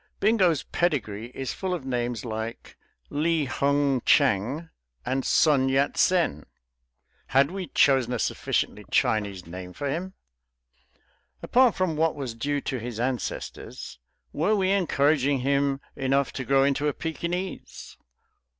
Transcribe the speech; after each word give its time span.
Bingo's 0.19 0.63
pedigree 0.63 1.27
is 1.35 1.53
full 1.53 1.75
of 1.75 1.85
names 1.85 2.25
like 2.25 2.75
Li 3.11 3.45
Hung 3.45 4.01
Chang 4.03 4.69
and 5.05 5.23
Sun 5.23 5.69
Yat 5.69 5.95
Sen; 5.95 6.47
had 7.27 7.51
we 7.51 7.67
chosen 7.67 8.11
a 8.11 8.17
sufficiently 8.17 8.83
Chinese 8.89 9.45
name 9.45 9.73
for 9.73 9.87
him? 9.87 10.15
Apart 11.43 11.75
from 11.75 11.95
what 11.95 12.15
was 12.15 12.33
due 12.33 12.61
to 12.61 12.79
his 12.79 12.99
ancestors, 12.99 13.99
were 14.33 14.55
we 14.55 14.71
encouraging 14.71 15.41
him 15.41 15.79
enough 15.95 16.33
to 16.33 16.45
grow 16.45 16.63
into 16.63 16.87
a 16.87 16.93
Pekinese? 16.93 17.95